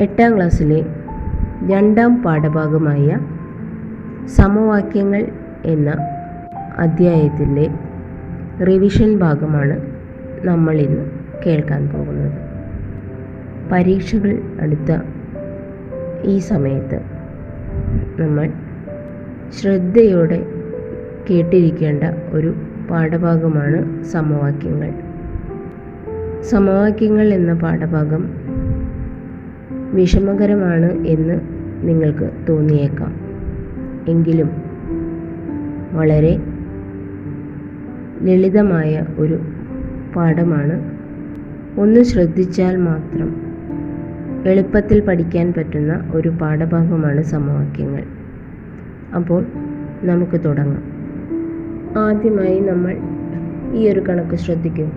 [0.00, 0.84] എട്ടാം ക്ലാസ്സിലെ
[1.68, 3.18] രണ്ടാം പാഠഭാഗമായ
[4.26, 5.26] സമവാക്യങ്ങൾ
[5.64, 5.90] എന്ന
[6.78, 7.70] അധ്യായത്തിന്റെ
[8.64, 9.80] റിവിഷൻ ഭാഗമാണ്
[10.44, 11.10] നമ്മൾ ഇന്ന്
[11.46, 12.32] കേൾക്കാൻ പോകുന്നത്.
[13.72, 15.00] പരീക്ഷകൾ അടുത്ത
[16.24, 17.00] ഈ സമയത്ത്
[18.18, 18.50] നമ്മൾ
[19.60, 20.46] ശ്രദ്ധയോടെ
[21.30, 22.54] കേട്ടിരിക്കേണ്ട ഒരു
[22.90, 24.92] പാഠഭാഗമാണ് സമവാക്യങ്ങൾ.
[26.42, 28.41] സമവാക്യങ്ങൾ എന്ന പാഠഭാഗം
[29.92, 31.40] വിഷമകരമാണ് എന്ന്
[31.82, 33.14] നിങ്ങൾക്ക് തോന്നിയേക്കാം.
[34.08, 34.50] എങ്കിലും
[35.92, 36.38] വളരെ
[38.22, 39.38] ലളിതമായ ഒരു
[40.16, 40.92] പാഠമാണ്.
[41.80, 43.42] ഒന്ന് ശ്രദ്ധിച്ചാൽ മാത്രം
[44.46, 48.02] എളുപ്പത്തിൽ പഠിക്കാൻ പറ്റുന്ന ഒരു പാഠഭാഗമാണ് സമവാക്യങ്ങൾ.
[49.14, 49.44] അപ്പോൾ
[50.02, 50.82] നമുക്ക് തുടങ്ങാം.
[51.98, 52.96] ആദ്യമായി നമ്മൾ
[53.74, 54.92] ഈ ഒരു കണക്ക് ശ്രദ്ധിക്കും.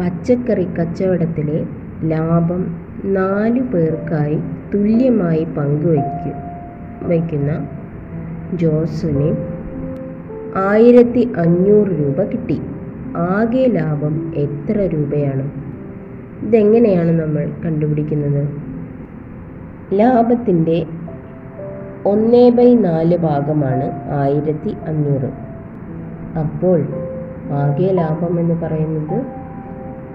[0.00, 1.66] പച്ചക്കറി കച്ചവടത്തിലെ
[2.04, 4.38] ലാഭം നാല് പേർക്കായി
[4.74, 6.32] തുല്യമായി പങ്കുവയ്ക്കും
[7.08, 7.68] വയ്ക്കുന്ന
[8.56, 9.36] ജോസിന്
[10.56, 12.60] ആയിരത്തി അഞ്ഞൂറ് രൂപ കിട്ടി.
[13.16, 15.50] ആകെ ലാഭം എത്ര രൂപയാണ്?
[16.42, 18.48] ഇതെങ്ങനെയാണ് നമ്മൾ കണ്ടുപിടിക്കുന്നത്?
[19.94, 20.86] ലാഭത്തിന്റെ
[22.06, 25.32] ഒന്നേ ബൈ നാല് ഭാഗമാണ് ആയിരത്തി അഞ്ഞൂറ്.
[26.38, 26.82] അപ്പോൾ
[27.50, 29.26] ആകെ ലാഭം എന്ന് പറയുന്നത്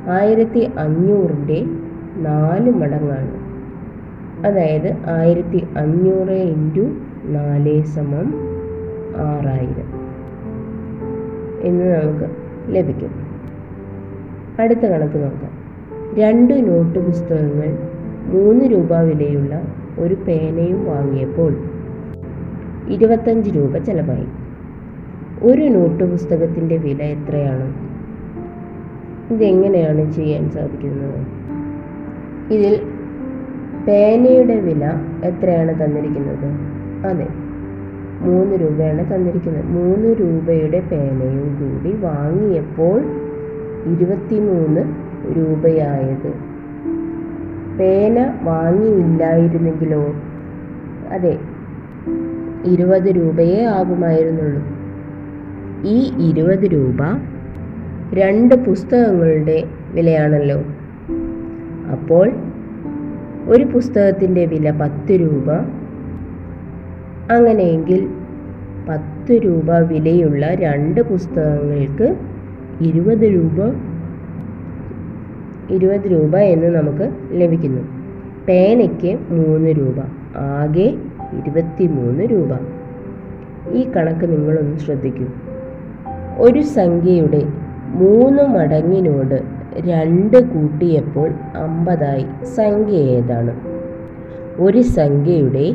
[0.10, 1.66] ആയിരത്തി അഞ്ഞൂറിന്റെ
[2.20, 3.50] നാല് മടങ്ങാണ്.
[4.48, 6.82] അതായത് ആയിരത്തി അഞ്ഞൂറ് ഇന്റു
[7.24, 8.34] നാല് സമം
[9.18, 10.00] ആറായിരം
[11.62, 12.26] എന്ന് നമുക്ക്
[12.68, 13.10] ലഭിക്കും.
[14.60, 15.60] അടുത്ത കണക്ക് നോക്കാം.
[16.16, 17.78] രണ്ട് നോട്ട് പുസ്തകങ്ങൾ
[18.26, 19.62] മൂന്ന് രൂപ വിലയുള്ള
[20.00, 21.54] ഒരു പേനയും വാങ്ങിയപ്പോൾ
[22.90, 24.28] ഇരുപത്തഞ്ച് രൂപ ചിലവായി.
[25.44, 27.74] ഒരു നോട്ട് പുസ്തകത്തിന്റെ വില എത്രയാണ്?
[29.34, 31.39] ഇതെങ്ങനെയാണ് ചെയ്യാൻ സാധിക്കുന്നത്?
[32.52, 32.80] ഇതിൽ
[33.88, 34.86] പേനയുടെ വില
[35.24, 36.46] എത്രയാണ് തന്നിരിക്കുന്നത്?
[37.06, 37.28] അതെ
[38.22, 39.66] മൂന്ന് രൂപയാണ് തന്നിരിക്കുന്നത്.
[39.66, 43.02] മൂന്ന് രൂപയുടെ പേനയും കൂടി വാങ്ങിയപ്പോൾ
[43.86, 44.82] ഇരുപത്തിമൂന്ന്
[45.38, 46.34] രൂപയായത്.
[47.80, 50.16] പേന വാങ്ങിയില്ലായിരുന്നെങ്കിലോ?
[51.10, 51.38] അതെ
[52.66, 54.64] ഇരുപത് രൂപയേ ആകുമായിരുന്നുള്ളൂ.
[55.84, 56.98] ഈ ഇരുപത് രൂപ
[58.14, 60.64] രണ്ട് പുസ്തകങ്ങളുടെ വിലയാണല്ലോ.
[61.92, 62.32] അപ്പോൾ
[63.48, 65.52] ഒരു പുസ്തകത്തിന്റെ വില പത്ത് രൂപ.
[67.32, 68.08] അങ്ങനെയെങ്കിൽ
[68.90, 72.16] പത്ത് രൂപ വിലയുള്ള രണ്ട് പുസ്തകങ്ങൾക്ക്
[72.82, 73.74] ഇരുപത് രൂപ
[75.72, 77.82] ഇരുപത് രൂപ എന്ന് നമുക്ക് ലഭിക്കുന്നു.
[78.48, 79.96] പേനയ്ക്ക് മൂന്ന് രൂപ
[80.38, 80.98] ആകെ
[81.34, 82.48] ഇരുപത്തി മൂന്ന് രൂപ.
[83.72, 85.26] ഈ കണക്ക് നിങ്ങളൊന്ന് ശ്രദ്ധിക്കൂ.
[86.38, 87.44] ഒരു സംഖ്യയുടെ
[87.88, 92.26] മൂന്ന് മടങ്ങിനോട് രണ്ട് കൂട്ടിയപ്പോൾ അമ്പതായി.
[92.44, 93.56] സംഖ്യ ഏതാണ്?
[94.60, 95.74] ഒരു സംഖ്യയുടെ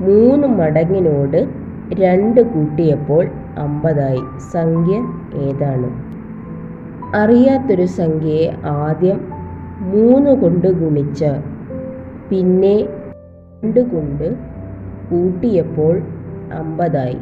[0.00, 1.48] മൂന്ന് മടങ്ങിനോട്
[1.92, 3.26] രണ്ട് കൂട്ടിയപ്പോൾ
[3.58, 4.20] അമ്പതായി.
[4.52, 4.94] സംഖ്യ
[5.34, 6.06] ഏതാണ്?
[7.16, 9.20] അറിയാത്തൊരു സംഖ്യയെ ആദ്യം
[9.80, 11.40] മൂന്ന് കൊണ്ട് ഗുണിച്ച്
[12.30, 12.82] പിന്നെ
[13.64, 14.34] രണ്ട് കൊണ്ട്
[15.10, 16.02] കൂട്ടിയപ്പോൾ
[16.52, 17.16] അമ്പതായി.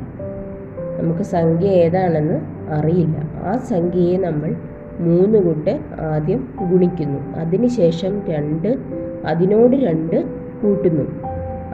[1.00, 3.16] നമുക്ക് സംഖ്യ ഏതാണെന്ന് അറിയില്ല.
[3.44, 4.54] ആ സംഖ്യയെ നമ്മൾ
[4.98, 7.36] മൂന്ന് കൊണ്ട് ആദ്യം ഗുണിക്കുന്നു.
[7.36, 8.78] അതിനുശേഷം രണ്ട്
[9.26, 10.24] അതിനോട് രണ്ട്
[10.62, 11.22] കൂട്ടുന്നു.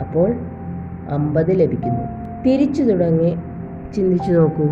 [0.01, 0.35] അപ്പോൾ
[1.09, 2.01] അമ്പത് ലഭിക്കുന്നു.
[2.47, 3.37] തിരിച്ചു തുടങ്ങി
[3.95, 4.65] ചിന്തിച്ചു നോക്കൂ.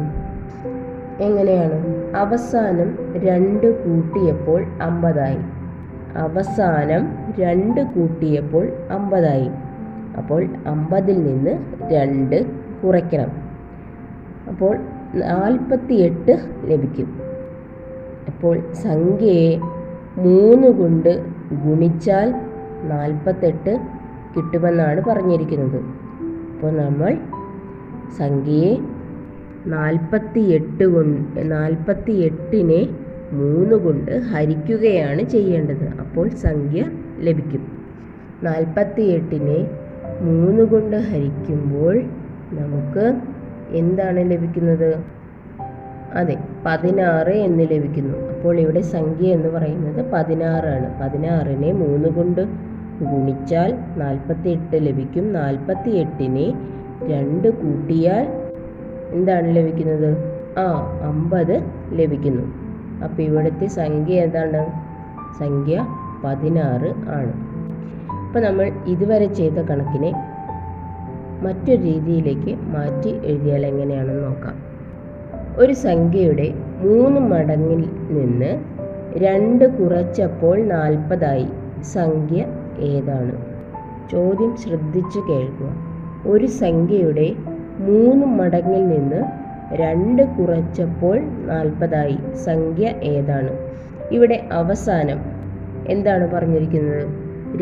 [1.21, 1.87] എങ്ങനെയാണ്?
[2.17, 5.39] അവസാനം രണ്ട് കൂട്ടിയപ്പോൾ അമ്പതായി.
[6.17, 9.49] അവസാനം രണ്ട് കൂട്ടിയപ്പോൾ അമ്പതായി.
[10.17, 11.59] അപ്പോൾ അമ്പതിൽ നിന്ന്
[11.93, 12.47] രണ്ട്
[12.85, 13.31] കുറയ്ക്കണം.
[14.49, 14.77] അപ്പോൾ
[15.15, 17.28] നാൽപ്പത്തി എട്ട് ലഭിക്കും.
[18.29, 19.61] അപ്പോൾ സംഖ്യയെ
[20.17, 22.35] മൂന്ന് കൊണ്ട് ഗുണിച്ചാൽ
[22.83, 23.79] നാൽപ്പത്തെട്ട്
[24.37, 25.81] കിട്ടുമെന്നാണ് പറഞ്ഞിരിക്കുന്നത്.
[26.53, 27.19] അപ്പോൾ നമ്മൾ
[28.19, 28.79] സംഖ്യയെ
[29.67, 32.89] നാൽപ്പത്തി എട്ട് കൊണ്ട് നാൽപ്പത്തി എട്ടിനെ
[33.33, 35.87] മൂന്ന് കൊണ്ട് ഹരിക്കുകയാണ് ചെയ്യേണ്ടത്.
[36.01, 37.61] അപ്പോൾ സംഖ്യ ലഭിക്കും.
[38.43, 39.59] നാൽപ്പത്തി എട്ടിനെ
[40.21, 41.97] മൂന്ന് കൊണ്ട് ഹരിക്കുമ്പോൾ
[42.53, 43.21] നമുക്ക്
[43.71, 45.03] എന്താണ് ലഭിക്കുന്നത്?
[46.15, 48.19] അതെ പതിനാറ് എന്ന് ലഭിക്കുന്നു.
[48.19, 51.01] അപ്പോൾ ഇവിടെ സംഖ്യ എന്ന് പറയുന്നത് പതിനാറാണ്.
[51.01, 52.41] പതിനാറിനെ മൂന്ന് കൊണ്ട്
[53.05, 55.33] ഗുണിച്ചാൽ നാൽപ്പത്തി എട്ട് ലഭിക്കും.
[55.33, 56.53] നാൽപ്പത്തി എട്ടിനെ
[57.07, 58.27] രണ്ട് കൂട്ടിയാൽ
[59.11, 60.17] എന്താണ് ലഭിക്കുന്നത്?
[60.59, 61.63] ആ അമ്പത്
[61.93, 62.43] ലഭിക്കുന്നു.
[63.05, 64.67] അപ്പോൾ ഇവിടുത്തെ സംഖ്യ എന്താണ്?
[65.39, 65.87] സംഖ്യ
[66.25, 67.33] പതിനാറ് ആണ്.
[68.27, 70.15] അപ്പോൾ നമ്മൾ ഇതുവരെ ചെയ്ത കണക്കിനെ
[71.43, 74.78] മറ്റൊരു രീതിയിലേക്ക് മാറ്റി എഴുതിയാൽ എങ്ങനെയാണെന്ന് നോക്കാം.
[75.59, 78.65] ഒരു സംഖ്യയുടെ മൂന്ന് മടങ്ങിൽ നിന്ന്
[79.17, 81.47] രണ്ട് കുറച്ചപ്പോൾ നാൽപ്പതായി.
[81.83, 82.45] സംഖ്യ
[82.79, 83.45] ഏതാണ്?
[84.13, 85.71] ചോദ്യം ശ്രദ്ധിച്ചു കേൾക്കുക.
[86.27, 87.35] ഒരു സംഖ്യയുടെ
[87.79, 89.25] മൂന്ന് മടങ്ങിൽ നിന്ന്
[89.73, 92.19] രണ്ട് കുറച്ചപ്പോൾ നാൽപ്പതായി.
[92.45, 93.57] സംഖ്യ ഏതാണ്?
[94.13, 95.19] ഇവിടെ അവസാനം
[95.89, 97.09] എന്താണ് പറഞ്ഞിരിക്കുന്നത്?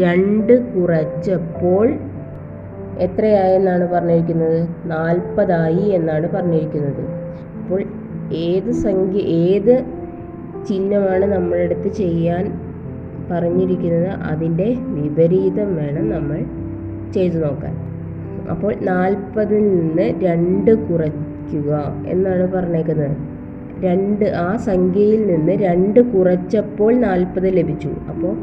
[0.01, 1.95] രണ്ട് കുറച്ചപ്പോൾ
[2.99, 4.69] എത്രയായെന്നാണ് പറഞ്ഞിരിക്കുന്നത്?
[4.85, 7.26] നാൽപ്പതായി എന്നാണ് പറഞ്ഞിരിക്കുന്നത്.
[7.67, 7.83] അപ്പോൾ
[8.33, 9.85] ഏത് സംഖ്യ ഏത്
[10.69, 12.45] ചിഹ്നമാണ് നമ്മളെടുത്ത് ചെയ്യാൻ
[13.31, 16.39] പറഞ്ഞിരിക്കുന്നത് അതിന്റെ വിപരീതം വേണം നമ്മൾ
[17.13, 17.75] ചെയ്തു നോക്കാൻ.
[18.51, 23.17] അപ്പോൾ നാൽപ്പതിൽ നിന്ന് രണ്ട് കുറയ്ക്കുക എന്നാണ് പറഞ്ഞേക്കുന്നത്.
[23.81, 27.89] രണ്ട് ആ സംഖ്യയിൽ നിന്ന് രണ്ട് കുറച്ചപ്പോൾ നാൽപ്പത് ലഭിച്ചു.
[27.89, 28.35] അപ്പോൾ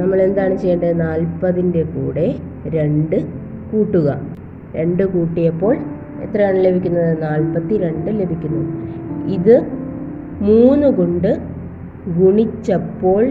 [0.00, 1.00] നമ്മൾ എന്താണ് ചെയ്യേണ്ടത്?
[1.00, 2.34] നാൽപ്പതിന്റെ കൂടെ
[2.66, 3.24] രണ്ട്
[3.72, 4.20] കൂട്ടുക.
[4.74, 5.76] രണ്ട് കൂട്ടിയപ്പോൾ
[6.22, 7.22] എത്രയാണ് ലഭിക്കുന്നത്?
[7.22, 8.62] നാൽപ്പത്തി രണ്ട് ലഭിക്കുന്നു.
[9.32, 9.54] ഇത്
[10.40, 11.30] മൂന്ന് കൊണ്ട്
[12.18, 13.22] ഗുണിച്ചപ്പോൾ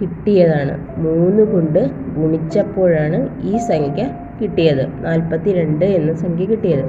[0.00, 0.74] കിട്ടിയതാണ്.
[0.96, 1.80] മൂന്ന് കൊണ്ട്
[2.16, 4.04] ഗുണിച്ചപ്പോഴാണ് ഈ സംഖ്യ
[4.40, 5.04] കിട്ടിയത്.
[5.04, 6.84] നാൽപ്പത്തി രണ്ട് എന്ന സംഖ്യ കിട്ടിയത്.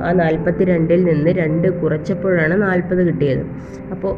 [0.00, 3.42] ആ നാൽപ്പത്തി രണ്ടിൽ നിന്ന് രണ്ട് കുറച്ചപ്പോഴാണ് നാൽപ്പത് കിട്ടിയത്.
[3.90, 4.12] അപ്പോൾ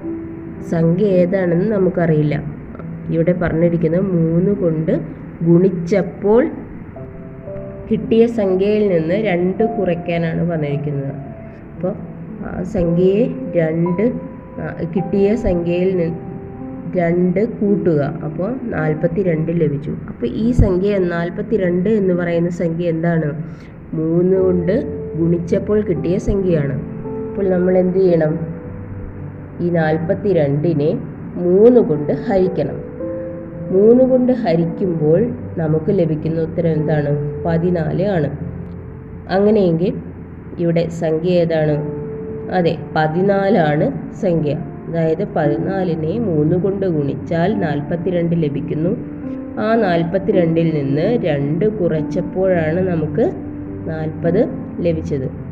[0.70, 2.34] സംഖ്യ ഏതാണെന്ന് നമുക്കറിയില്ല.
[3.10, 4.92] ഇവിടെ പറഞ്ഞിരിക്കുന്നത് മൂന്ന് കൊണ്ട്
[5.42, 6.42] ഗുണിച്ചപ്പോൾ
[7.92, 11.12] കിട്ടിയ സംഖ്യയിൽ നിന്ന് രണ്ട് കുറയ്ക്കാനാണ് പറഞ്ഞിരിക്കുന്നത്.
[11.74, 11.94] അപ്പോൾ
[12.62, 13.24] സംഖ്യയെ
[13.56, 14.12] രണ്ട്
[14.96, 16.32] കിട്ടിയ സംഖ്യയിൽ നിന്ന്
[16.96, 18.00] രണ്ട് കൂട്ടുക.
[18.24, 19.90] അപ്പോൾ നാൽപ്പത്തി രണ്ട് ലഭിച്ചു.
[20.08, 23.28] അപ്പോൾ ഈ സംഖ്യ നാൽപ്പത്തി രണ്ട് എന്ന് പറയുന്ന സംഖ്യ എന്താണ്?
[23.94, 24.74] മൂന്ന് കൊണ്ട്
[25.18, 26.76] ഗുണിച്ചപ്പോൾ കിട്ടിയ സംഖ്യയാണ്.
[27.28, 28.38] അപ്പോൾ നമ്മൾ എന്ത് ചെയ്യണം?
[29.60, 30.90] ഈ നാൽപ്പത്തി രണ്ടിനെ
[31.34, 32.78] മൂന്ന് കൊണ്ട് ഹരിക്കണം.
[33.70, 35.20] മൂന്ന് കൊണ്ട് ഹരിക്കുമ്പോൾ
[35.56, 37.10] നമുക്ക് ലഭിക്കുന്ന ഉത്തരം എന്താണ്?
[37.44, 38.28] പതിനാല് ആണ്.
[39.28, 39.94] അങ്ങനെയെങ്കിൽ
[40.58, 41.74] ഇവിടെ സംഖ്യ ഏതാണ്?
[42.50, 44.52] അതെ പതിനാലാണ് സംഖ്യ.
[44.88, 48.92] അതായത് പതിനാലിനെ മൂന്ന് കൊണ്ട് ഗുണിച്ചാൽ നാൽപ്പത്തിരണ്ട് ലഭിക്കുന്നു.
[49.60, 53.24] ആ നാൽപ്പത്തിരണ്ടിൽ നിന്ന് രണ്ട് കുറച്ചപ്പോഴാണ് നമുക്ക്
[53.88, 54.40] നാൽപ്പത്
[54.80, 55.51] ലഭിച്ചത്.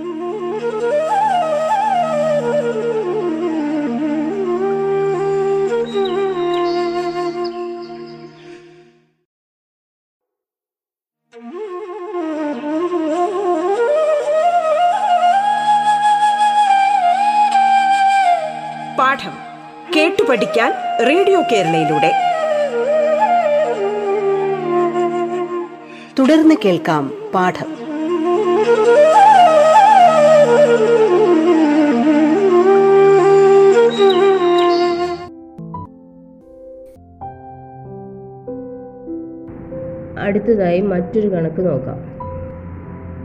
[19.95, 20.71] കേട്ടു പഠിക്കാൻ
[21.07, 22.11] റേഡിയോ കേരളയിലൂടെ.
[26.19, 27.81] തുടർന്ന് കേൾക്കാം പാഠം.
[40.19, 41.97] അടുത്തതായി മറ്റൊരു കണക്ക് നോക്കാം.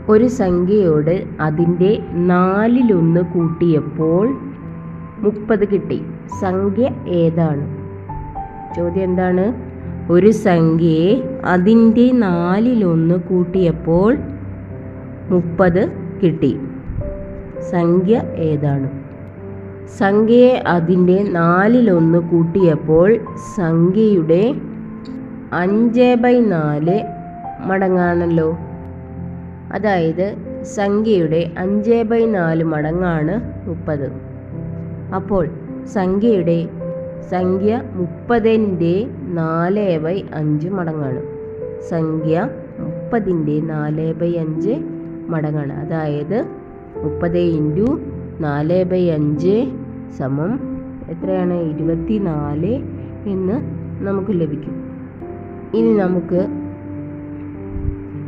[0.09, 4.27] ഒരു സംഖ്യയോട് അതിന്റെ നാലിലൊന്ന് കൂട്ടിയപ്പോൾ
[5.17, 6.03] മുപ്പത് കിട്ടി.
[6.41, 7.87] സംഖ്യ ഏതാണ്?
[8.75, 9.53] ചോദ്യം എന്താണ്?
[10.11, 14.17] ഒരു സംഖ്യയെ അതിന്റെ നാലിലൊന്ന് കൂട്ടിയപ്പോൾ
[15.29, 15.91] മുപ്പത്
[16.23, 16.59] കിട്ടി.
[17.71, 18.89] സംഖ്യ ഏതാണ്?
[19.97, 23.17] സംഖ്യയെ അതിന്റെ നാലിലൊന്ന് കൂട്ടിയപ്പോൾ
[23.55, 24.55] സംഖ്യയുടെ
[25.53, 27.03] അഞ്ച് ബൈ നാല്
[27.65, 28.57] മടങ്ങാണല്ലോ.
[29.73, 34.11] അതായത് സംഖ്യയുടെ അഞ്ച് ബൈ നാല് മടങ്ങാണ് മുപ്പത്.
[35.15, 35.49] അപ്പോൾ
[35.93, 36.69] സംഖ്യയുടെ
[37.29, 41.21] സംഖ്യ മുപ്പതിന്റെ നാല് ബൈ അഞ്ച് മടങ്ങാണ്.
[41.89, 44.75] സംഖ്യ മുപ്പതിന്റെ നാല് ബൈ അഞ്ച്
[45.27, 45.73] മടങ്ങാണ്.
[45.73, 46.45] അതായത്
[47.03, 47.99] മുപ്പത് ഇന്റു
[48.39, 49.71] നാല് ബൈ അഞ്ച്
[50.17, 50.59] സമം
[51.09, 51.53] എത്രയാണ്?
[51.53, 52.73] ഇരുപത്തി നാല്
[53.29, 53.53] എന്ന്
[54.05, 54.75] നമുക്ക് ലഭിക്കും.
[55.73, 56.47] ഇനി നമുക്ക്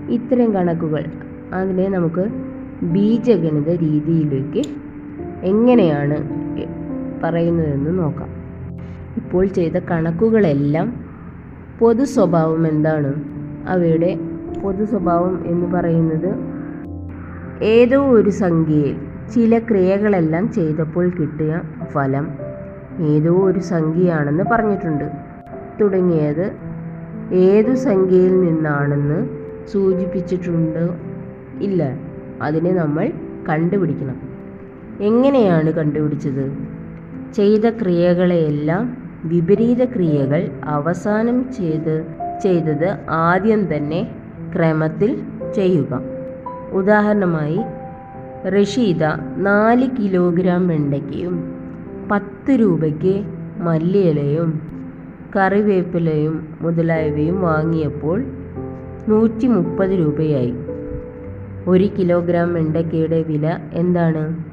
[0.09, 1.05] ഇത്തരം കണക്കുകൾ
[1.53, 2.29] അതിനെ നമുക്ക്
[2.85, 4.63] ബീജഗണിത രീതിയിലേക്ക്
[5.43, 6.38] എങ്ങനെയാണ്
[7.23, 8.29] പറയുന്നതെന്ന് നോക്കാം.
[9.17, 11.05] ഇപ്പോൾ ചെയ്ത കണക്കുകളെല്ലാം
[11.79, 13.13] പൊതു സ്വഭാവം എന്താണ്?
[13.67, 14.19] അവയുടെ
[14.63, 16.35] പൊതു സ്വഭാവം എന്ന് പറയുന്നത്
[17.63, 18.97] ഏതോ ഒരു സംഖ്യയിൽ
[19.33, 22.27] ചില ക്രിയകളെല്ലാം ചെയ്തപ്പോൾ കിട്ടിയ ഫലം
[22.99, 25.11] ഏതോ ഒരു സംഖ്യയാണെന്ന് പറഞ്ഞിട്ടുണ്ട്.
[25.81, 26.51] തുടങ്ങിയത്
[27.33, 29.29] ഏതു സംഖ്യയിൽ നിന്നാണെന്ന്
[29.67, 30.89] സൂചിപ്പിച്ചിട്ടുണ്ട്
[31.61, 31.97] ഇല്ല.
[32.41, 33.11] അതിനെ നമ്മൾ
[33.49, 34.15] കണ്ടുപിടിക്കണം.
[35.01, 36.68] എങ്ങനെയാണ് കണ്ടുപിടിച്ചത്?
[37.33, 42.05] ചെയ്ത ക്രിയകളെയെല്ലാം വിപരീത ക്രിയകൾ അവസാനം ചെയ്ത്
[42.43, 44.11] ചെയ്തത് ആദ്യം തന്നെ
[44.55, 45.21] ക്രമത്തിൽ
[45.55, 46.01] ചെയ്യുക.
[46.71, 47.59] ഉദാഹരണമായി
[48.49, 49.03] റഷീദ
[49.37, 51.55] നാല് കിലോഗ്രാം വെണ്ടയ്ക്കയും
[52.11, 53.23] പത്ത് രൂപയ്ക്ക്
[53.59, 54.61] മല്ലിയിലയും
[55.37, 58.23] കറിവേപ്പിലയും മുതലായവയും വാങ്ങിയപ്പോൾ
[59.07, 60.53] നൂറ്റി മുപ്പത് രൂപയായി.
[61.67, 64.43] ഒരു കിലോഗ്രാം വെണ്ടയ്ക്കയുടെ വില എന്താണ്?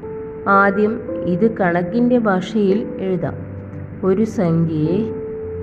[0.49, 3.33] ആദ്യം ഇത് കണക്കിന്റെ ഭാഷയിൽ എഴുതാം.
[4.03, 5.13] ഒരു സംഖ്യയെ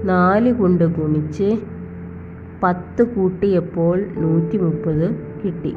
[0.04, 1.58] നാല് കൊണ്ട് ഗുണിച്ച്
[2.62, 5.74] പത്ത് കൂട്ടിയപ്പോൾ നൂറ്റി മുപ്പത് കിട്ടി.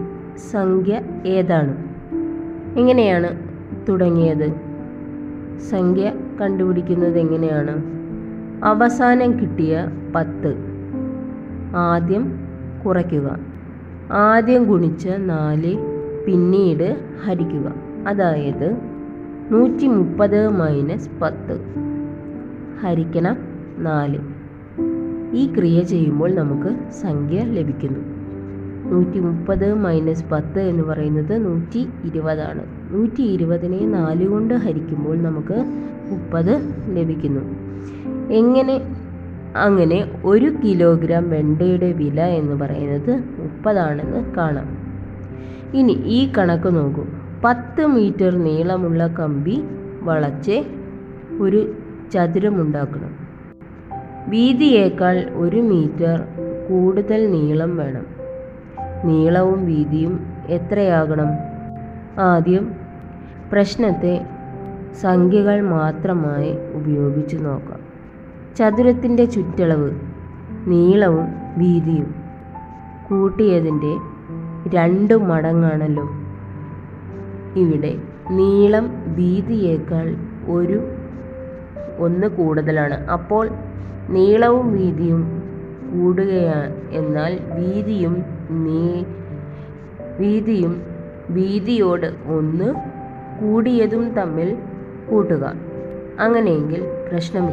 [0.52, 1.86] സംഖ്യ ഏതാണ്?
[2.80, 3.40] എങ്ങനെയാണ്
[3.90, 4.54] തുടങ്ങിയത്?
[5.70, 7.84] സംഖ്യ കണ്ടുപിടിക്കുന്നത് എങ്ങനെയാണ്?
[8.66, 10.56] അവസാനം കിട്ടിയ പത്ത്.
[11.76, 12.40] ആദ്യം
[12.86, 13.40] കുറയ്ക്കുക.
[14.12, 15.78] ആദ്യം ഗുണിച്ച നാല്
[16.26, 17.74] പിന്നീട് ഹരിക്കുക.
[18.08, 18.97] അതായത്
[19.52, 21.62] നൂറ്റി മുപ്പത് മൈനസ് പത്ത്.
[22.82, 23.38] ഹരിക്കണം
[23.78, 24.20] നാല്.
[25.34, 28.00] ഈ ക്രിയ ചെയ്യുമ്പോൾ നമുക്ക് സംഖ്യ ലഭിക്കുന്നു.
[28.92, 35.66] നൂറ്റി മുപ്പത് മൈനസ് പത്ത് എന്ന് പറയുന്നത് നൂറ്റി ഇരുപതാണ് നൂറ്റി ഇരുപതിനെ നാല് കൊണ്ട് ഹരിക്കുമ്പോൾ നമുക്ക്
[36.12, 37.42] മുപ്പത് ലഭിക്കുന്നു.
[38.34, 38.82] എങ്ങനെ?
[39.56, 44.78] അങ്ങനെ ഒരു കിലോഗ്രാം വെണ്ടയുടെ വില എന്ന് പറയുന്നത് മുപ്പതാണെന്ന് കാണാം.
[45.78, 47.06] ഇനി ഈ കണക്ക് നോക്കൂ.
[47.48, 49.64] പത്ത് മീറ്റർ നീളമുള്ള കമ്പി
[50.02, 50.64] വളച്ച്
[51.42, 51.78] ഒരു
[52.14, 53.28] ചതുരമുണ്ടാക്കണം.
[54.28, 56.24] വീതിയേക്കാൾ ഒരു മീറ്റർ
[56.70, 58.06] കൂടുതൽ നീളം വേണം.
[59.06, 61.28] നീളവും വീതിയും എത്രയാകണം?
[62.20, 62.72] ആദ്യം
[63.52, 64.26] പ്രശ്നത്തെ
[65.02, 67.80] സംഖ്യകൾ മാത്രമായി ഉപയോഗിച്ച് നോക്കാം.
[68.56, 69.92] ചതുരത്തിന്റെ ചുറ്റളവ്
[70.68, 71.28] നീളവും
[71.58, 72.16] വീതിയും
[73.10, 73.98] കൂട്ടിയതിന്റെ
[74.70, 76.17] രണ്ട് മടങ്ങാണല്ലോ.
[77.62, 77.92] ഇവിടെ
[78.38, 78.86] നീളം
[79.20, 80.08] വീതിയേക്കാൾ
[80.56, 80.80] ഒരു
[82.06, 82.98] ഒന്ന് കൂടുതലാണ്.
[83.16, 83.46] അപ്പോൾ
[84.16, 85.22] നീളവും വീതിയും
[85.94, 88.16] കൂടുകയാണ് എന്നാൽ വീതിയും
[88.66, 88.84] നീ
[90.22, 90.74] വീതിയും
[91.30, 92.68] വീതിയോട് ഒന്ന്
[93.40, 94.50] കൂടിയതും തമ്മിൽ
[95.10, 95.44] കൂട്ടുക.
[96.20, 97.46] അങ്ങനെയെങ്കിൽ പ്രശ്നം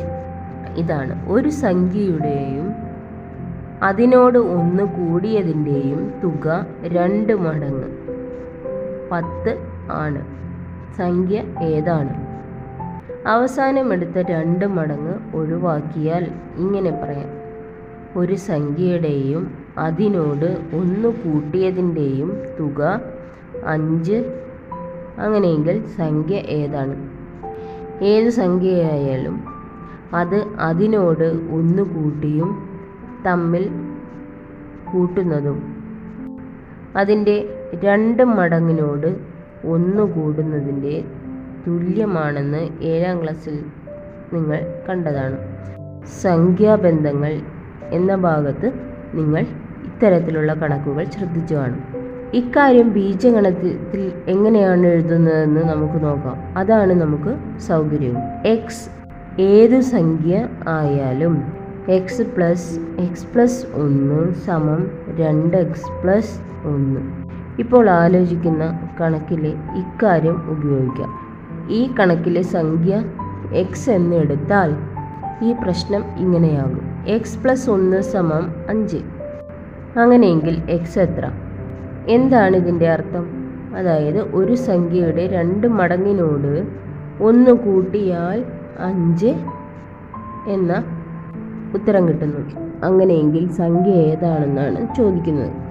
[0.82, 1.14] ഇതാണ്.
[1.34, 2.68] ഒരു സംഖ്യയുടെയും
[3.82, 6.46] അതിനോട് ഒന്ന് കൂടിയതിന്റെയും തുക
[6.96, 7.88] രണ്ട് മടങ്ങ്.
[9.12, 9.52] പത്ത്
[9.90, 10.24] ആണ്.
[10.96, 12.34] സംഖ്യ ഏതാണ്?
[13.28, 17.28] അവസാനം എടുത്ത രണ്ട് മടങ്ങ് ഒഴിവാക്കിയാൽ ഇങ്ങനെ പറയാം.
[18.16, 23.00] ഒരു സംഖ്യയുടെയും അതിനോട് ഒന്ന് കൂട്ടിയതിന്റെയും തുക
[23.66, 24.42] അഞ്ച്.
[25.18, 27.10] അങ്ങനെയെങ്കിൽ സംഖ്യ ഏതാണ്?
[28.04, 29.44] ഏത് സംഖ്യയായാലും
[30.14, 32.68] അത് അതിനോട് ഒന്ന് കൂട്ടിയും
[33.26, 33.70] തമ്മിൽ
[34.92, 35.76] കൂട്ടുന്നതും.
[36.96, 39.33] അതിന്റെ രണ്ട് മടങ്ങിനോട്
[39.64, 41.04] ഒന്ന് കൂടുന്നതിന്റെ
[41.66, 43.64] തുല്യമാണെന്ന് ഏഴാം ക്ലാസ്സിൽ
[44.32, 45.38] നിങ്ങൾ കണ്ടതാണ്.
[46.22, 47.40] സംഖ്യാബന്ധങ്ങൾ
[47.90, 48.72] എന്ന ഭാഗത്ത്
[49.14, 49.40] നിങ്ങൾ
[49.84, 51.80] ഇത്തരത്തിലുള്ള കണക്കുകൾ ശ്രദ്ധിച്ചു കാണും.
[52.34, 56.58] ഇക്കാര്യം ബീജഗണത്തിൽ എങ്ങനെയാണ് എഴുതുന്നതെന്ന് നമുക്ക് നോക്കാം.
[56.58, 58.88] അതാണ് നമുക്ക് സൗകര്യവും എക്സ്
[59.40, 61.52] ഏതു സംഖ്യ ആയാലും
[61.88, 67.23] എക്സ് പ്ലസ് എക്സ് പ്ലസ് ഒന്ന് സമം രണ്ട് എക്സ് പ്ലസ് ഒന്ന്.
[67.58, 71.14] ഇപ്പോൾ ആലോചിക്കുന്ന കണക്കിലെ ഇക്കാര്യം ഉപയോഗിക്കാം.
[71.70, 73.04] ഈ കണക്കിലെ സംഖ്യ
[73.52, 74.76] എക്സ് എന്ന് എടുത്താൽ
[75.42, 77.04] ഈ പ്രശ്നം ഇങ്ങനെയാകും.
[77.06, 78.96] എക്സ് പ്ലസ് ഒന്ന് സമം അഞ്ച്.
[79.98, 81.30] അങ്ങനെയെങ്കിൽ എക്സ് എത്ര?
[82.08, 83.26] എന്താണ് ഇതിന്റെ അർത്ഥം?
[83.76, 86.66] അതായത് ഒരു സംഖ്യയുടെ രണ്ട് മടങ്ങിനോട്
[87.22, 88.44] ഒന്ന് കൂട്ടിയാൽ
[88.78, 89.34] അഞ്ച്
[90.48, 90.84] എന്ന
[91.74, 92.50] ഉത്തരം കിട്ടുന്നു.
[92.84, 95.63] അങ്ങനെയെങ്കിൽ സംഖ്യ ഏതാണെന്നാണ് ചോദിക്കുന്നത്.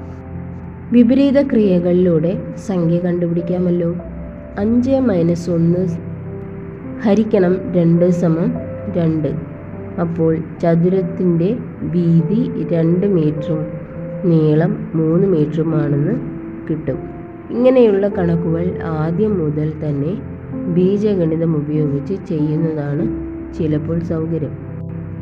[0.93, 2.31] വിപരീത ക്രിയകളിലൂടെ
[2.67, 3.95] സംഖ്യ കണ്ടുപിടിക്കാമല്ലോ.
[4.57, 5.87] അഞ്ച് മൈനസ് ഒന്ന്
[7.03, 8.53] ഹരിക്കണം രണ്ട് സമം
[8.97, 9.27] രണ്ട്.
[10.01, 13.63] അപ്പോൾ ചതുരത്തിന്റെ വീതി രണ്ട് മീറ്ററും
[14.25, 16.13] നീളം മൂന്ന് മീറ്ററുമാണെന്ന്
[16.69, 16.99] കിട്ടും.
[17.51, 20.13] ഇങ്ങനെയുള്ള കണക്കുകൾ ആദ്യം മുതൽ തന്നെ
[20.73, 23.05] ബീജഗണിതം ഉപയോഗിച്ച് ചെയ്യുന്നതാണ്
[23.53, 24.53] ചിലപ്പോൾ സൗകര്യം.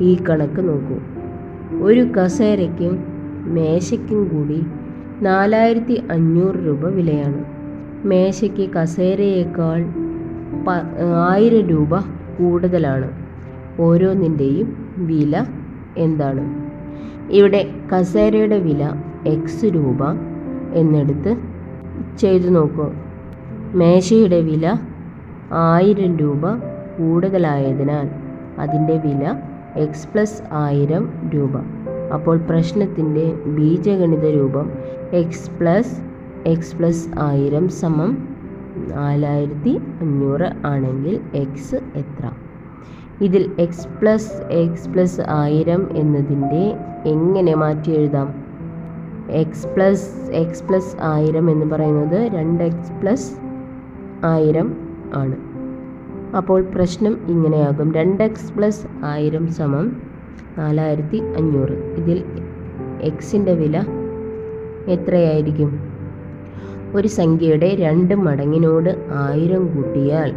[0.02, 1.00] ഈ കണക്ക് നോക്കൂ.
[1.86, 3.04] ഒരു കസേരയ്ക്കും
[3.46, 4.66] മേശയ്ക്കും കൂടി
[5.22, 7.46] നാലായിരത്തി അഞ്ഞൂറ് രൂപ വിലയാണ്.
[8.08, 9.82] മേശയ്ക്ക് കസേരയേക്കാൾ
[10.66, 10.70] പ
[11.30, 12.00] ആയിരം രൂപ
[12.38, 13.10] കൂടുതലാണ്.
[13.80, 15.46] ഓരോന്നിന്റെയും വില
[15.98, 16.44] എന്താണ്?
[17.32, 17.62] ഇവിടെ
[17.92, 18.84] കസേരയുടെ വില
[19.28, 20.00] എക്സ് രൂപ
[20.74, 21.38] എന്നെടുത്ത്
[22.18, 22.88] ചെയ്തു നോക്കൂ.
[23.74, 24.66] മേശയുടെ വില
[25.52, 26.44] ആയിരം രൂപ
[26.98, 28.08] കൂടുതലായതിനാൽ
[28.60, 29.24] അതിന്റെ വില
[29.78, 31.04] എക്സ് പ്ലസ് ആയിരം
[31.36, 31.81] രൂപ.
[32.14, 34.72] അപ്പോൾ പ്രശ്നത്തിന്റെ ബീജഗണിത രൂപം
[35.14, 36.02] എക്സ് പ്ലസ്
[36.46, 38.28] എക്സ് പ്ലസ് ആയിരം സമം
[38.96, 42.32] നാലായിരത്തി അഞ്ഞൂറ് ആണെങ്കിൽ എക്സ് എത്ര?
[43.22, 48.34] ഇതിൽ എക്സ് പ്ലസ് എക്സ് പ്ലസ് ആയിരം എന്നതിന്റെ എങ്ങനെ മാറ്റി എഴുതാം?
[49.30, 53.32] എക്സ് പ്ലസ് എക്സ് പ്ലസ് ആയിരം എന്ന് പറയുന്നത് രണ്ട് എക്സ് പ്ലസ്
[54.26, 54.76] ആയിരം
[55.14, 55.36] ആണ്.
[56.38, 57.94] അപ്പോൾ പ്രശ്നം ഇങ്ങനെയാകും.
[57.94, 60.11] രണ്ട് എക്സ് പ്ലസ് ആയിരം സമം
[60.58, 62.24] നാലായിരത്തി അഞ്ഞൂറ് ഇതിൽ
[63.02, 63.84] എക്സിന്റെ വില
[64.88, 65.80] എത്രയായിരിക്കും?
[66.96, 70.34] ഒരു സംഖ്യയുടെ രണ്ട് മടങ്ങിനോട് ആയിരം കൂട്ടിയാൽ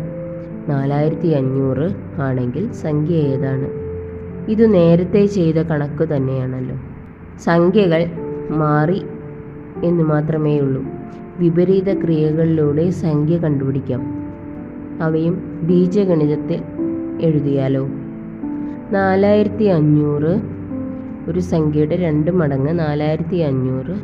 [0.69, 3.71] നാലായിരത്തി അഞ്ഞൂറ് ആണെങ്കിൽ സംഖ്യ ഏതാണ്?
[4.51, 6.77] ഇത് നേരത്തെ ചെയ്ത കണക്ക് തന്നെയാണല്ലോ.
[7.39, 8.07] സംഖ്യകൾ
[8.51, 9.03] മാറി
[9.85, 10.85] എന്ന് മാത്രമേ ഉള്ളൂ.
[11.39, 14.01] വിപരീത ക്രിയകളിലൂടെ സംഖ്യ കണ്ടുപിടിക്കാം.
[15.03, 16.63] അവയും ബീജഗണിതത്തിൽ
[17.21, 17.89] എഴുതിയാലോ?
[18.93, 20.41] നാലായിരത്തി അഞ്ഞൂറ്
[21.31, 24.01] ഒരു സംഖ്യയുടെ രണ്ട് മടങ്ങ് നാലായിരത്തി അഞ്ഞൂറ്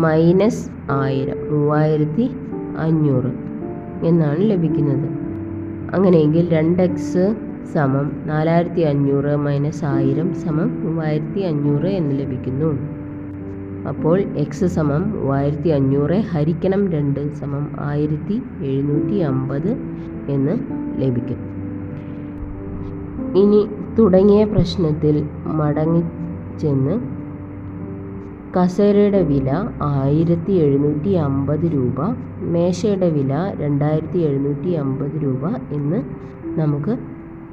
[0.00, 2.30] മൈനസ് ആയിരം മൂവായിരത്തി
[2.78, 3.32] അഞ്ഞൂറ്
[4.06, 5.08] എന്നാണ് ലഭിക്കുന്നത്.
[5.94, 7.36] അങ്ങനെയെങ്കിൽ രണ്ട് എക്സ്
[7.72, 12.78] സമം നാലായിരത്തി അഞ്ഞൂറ് മൈനസ് ആയിരം സമം മൂവായിരത്തി അഞ്ഞൂറ് എന്ന് ലഭിക്കുന്നു.
[13.88, 19.70] അപ്പോൾ എക്സ് സമം മൂവായിരത്തി അഞ്ഞൂറ് ഹരിക്കണം രണ്ട് സമം ആയിരത്തി എഴുന്നൂറ്റി അമ്പത്
[20.28, 20.58] എന്ന്
[21.02, 21.50] ലഭിക്കും.
[23.36, 27.00] ഇനി തുടങ്ങിയ പ്രശ്നത്തിൽ മടങ്ങിച്ചെന്ന്
[28.56, 31.94] കസേരയുടെ വില ആയിരത്തി എഴുന്നൂറ്റി അമ്പത് രൂപ
[32.40, 36.02] മേശയുടെ വില രണ്ടായിരത്തി എഴുന്നൂറ്റി അമ്പത് രൂപ എന്ന്
[36.58, 36.98] നമുക്ക്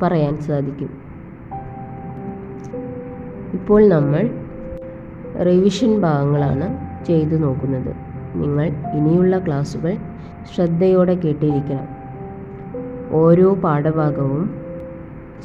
[0.01, 0.89] പറയാൻ സാധിക്കും.
[3.53, 4.29] ഇപ്പോൾ നമ്മൾ
[5.43, 6.67] റിവിഷൻ ഭാഗങ്ങളാണ്
[7.05, 7.95] ചെയ്തു നോക്കുന്നത്.
[8.35, 9.97] നിങ്ങൾ ഇനിയുള്ള ക്ലാസ്സുകൾ
[10.55, 11.87] ശ്രദ്ധയോടെ കേട്ടിരിക്കണം.
[13.11, 14.67] ഓരോ പാഠഭാഗവും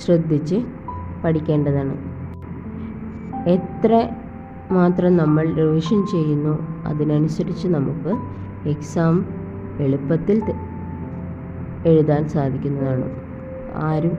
[0.04, 0.81] ശ്രദ്ധിച്ച്
[1.24, 1.94] പഠിക്കേണ്ടതാണ്.
[3.48, 4.08] എത്ര
[4.70, 8.16] മാത്രം നമ്മൾ റിവിഷൻ ചെയ്യുന്നു അതിനനുസരിച്ച് നമുക്ക്
[8.68, 9.26] എക്സാം
[9.80, 10.42] എളുപ്പത്തിൽ
[11.86, 13.04] എഴുതാൻ സാധിക്കുന്നതാണ്.
[13.74, 14.18] ആരും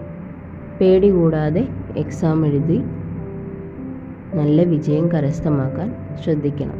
[0.81, 2.81] പേടി കൂടാതെ എക്സാം എഴുതി
[4.33, 6.75] നല്ല വിജയം കരസ്ഥമാക്കാൻ ശ്രദ്ധിക്കണം.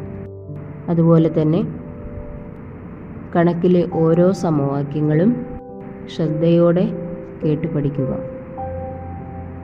[0.88, 1.62] അതുപോലെ തന്നെ
[3.36, 5.46] കണക്കിലെ ഓരോ സമവാക്യങ്ങളും
[6.16, 6.88] ശ്രദ്ധയോടെ
[7.44, 8.33] കേട്ട് പഠിക്കുക.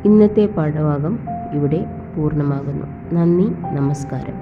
[0.04, 1.18] ഇന്നത്തെ പാഠഭാഗം
[1.52, 1.84] ഇവിടെ
[2.16, 2.86] പൂർണമാകുന്നു.
[3.14, 4.34] നന്ദി നമസ്കാരം.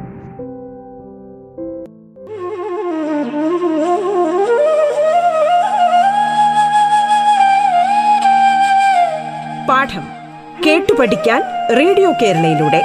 [9.69, 10.03] പാഠം
[10.67, 11.43] കേട്ടു പഠിക്കാൻ
[11.77, 12.83] റേഡിയോ കേരളയിലൂടെ.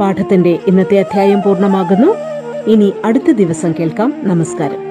[0.00, 2.16] പാഠത്തിന്റെ ഇന്നത്തെ അധ്യായം പൂർണമാകുന്നു.
[2.70, 4.14] ഇനി അടുത്ത ദിവസം കേൾക്കാം.
[4.24, 4.89] നമസ്കാരം.